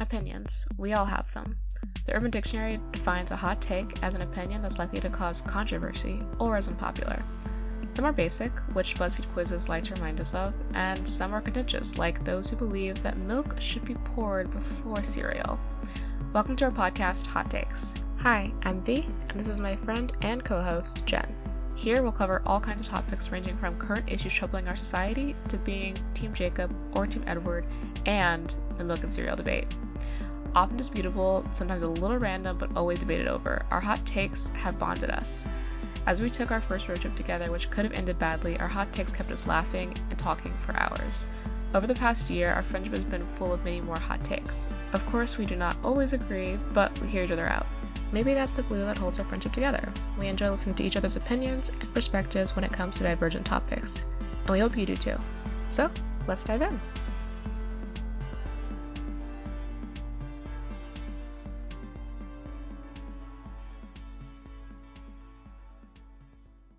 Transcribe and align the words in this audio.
Opinions. 0.00 0.64
We 0.78 0.94
all 0.94 1.04
have 1.04 1.32
them. 1.34 1.56
The 2.06 2.16
Urban 2.16 2.30
Dictionary 2.30 2.80
defines 2.92 3.30
a 3.30 3.36
hot 3.36 3.60
take 3.60 4.02
as 4.02 4.14
an 4.14 4.22
opinion 4.22 4.62
that's 4.62 4.78
likely 4.78 5.00
to 5.00 5.08
cause 5.08 5.42
controversy 5.42 6.20
or 6.38 6.56
is 6.58 6.68
unpopular. 6.68 7.18
Some 7.88 8.04
are 8.04 8.12
basic, 8.12 8.52
which 8.74 8.94
BuzzFeed 8.94 9.30
quizzes 9.32 9.68
like 9.68 9.84
to 9.84 9.94
remind 9.94 10.20
us 10.20 10.34
of, 10.34 10.54
and 10.74 11.06
some 11.06 11.34
are 11.34 11.40
contentious, 11.40 11.98
like 11.98 12.24
those 12.24 12.48
who 12.48 12.56
believe 12.56 13.02
that 13.02 13.18
milk 13.18 13.60
should 13.60 13.84
be 13.84 13.94
poured 13.94 14.50
before 14.50 15.02
cereal. 15.02 15.60
Welcome 16.32 16.56
to 16.56 16.64
our 16.64 16.70
podcast, 16.70 17.26
Hot 17.26 17.50
Takes. 17.50 17.94
Hi, 18.20 18.52
I'm 18.64 18.82
V, 18.82 19.06
and 19.28 19.38
this 19.38 19.48
is 19.48 19.60
my 19.60 19.76
friend 19.76 20.12
and 20.22 20.42
co 20.42 20.62
host, 20.62 21.04
Jen. 21.04 21.34
Here 21.76 22.02
we'll 22.02 22.12
cover 22.12 22.42
all 22.46 22.60
kinds 22.60 22.80
of 22.80 22.88
topics 22.88 23.30
ranging 23.30 23.56
from 23.56 23.76
current 23.76 24.10
issues 24.10 24.32
troubling 24.32 24.68
our 24.68 24.76
society 24.76 25.34
to 25.48 25.58
being 25.58 25.96
Team 26.14 26.32
Jacob 26.32 26.74
or 26.94 27.06
Team 27.06 27.24
Edward 27.26 27.66
and 28.06 28.54
the 28.76 28.84
milk 28.84 29.02
and 29.02 29.12
cereal 29.12 29.36
debate. 29.36 29.74
Often 30.54 30.76
disputable, 30.76 31.44
sometimes 31.50 31.82
a 31.82 31.88
little 31.88 32.18
random, 32.18 32.58
but 32.58 32.76
always 32.76 32.98
debated 32.98 33.26
over, 33.26 33.64
our 33.70 33.80
hot 33.80 34.04
takes 34.04 34.50
have 34.50 34.78
bonded 34.78 35.10
us. 35.10 35.46
As 36.06 36.20
we 36.20 36.28
took 36.28 36.50
our 36.50 36.60
first 36.60 36.88
road 36.88 37.00
trip 37.00 37.14
together, 37.14 37.50
which 37.50 37.70
could 37.70 37.84
have 37.84 37.94
ended 37.94 38.18
badly, 38.18 38.58
our 38.58 38.68
hot 38.68 38.92
takes 38.92 39.12
kept 39.12 39.30
us 39.30 39.46
laughing 39.46 39.94
and 40.10 40.18
talking 40.18 40.52
for 40.58 40.76
hours. 40.76 41.26
Over 41.74 41.86
the 41.86 41.94
past 41.94 42.28
year, 42.28 42.52
our 42.52 42.62
friendship 42.62 42.92
has 42.94 43.04
been 43.04 43.22
full 43.22 43.52
of 43.52 43.64
many 43.64 43.80
more 43.80 43.98
hot 43.98 44.22
takes. 44.22 44.68
Of 44.92 45.06
course, 45.06 45.38
we 45.38 45.46
do 45.46 45.56
not 45.56 45.76
always 45.82 46.12
agree, 46.12 46.58
but 46.74 46.98
we 47.00 47.08
hear 47.08 47.24
each 47.24 47.30
other 47.30 47.48
out. 47.48 47.66
Maybe 48.12 48.34
that's 48.34 48.52
the 48.52 48.62
glue 48.64 48.84
that 48.84 48.98
holds 48.98 49.18
our 49.18 49.24
friendship 49.24 49.52
together. 49.52 49.90
We 50.18 50.26
enjoy 50.26 50.50
listening 50.50 50.74
to 50.74 50.84
each 50.84 50.98
other's 50.98 51.16
opinions 51.16 51.70
and 51.70 51.94
perspectives 51.94 52.54
when 52.54 52.64
it 52.64 52.72
comes 52.72 52.98
to 52.98 53.04
divergent 53.04 53.46
topics, 53.46 54.04
and 54.42 54.50
we 54.50 54.58
hope 54.58 54.76
you 54.76 54.84
do 54.84 54.96
too. 54.96 55.16
So, 55.66 55.90
let's 56.26 56.44
dive 56.44 56.60
in. 56.60 56.78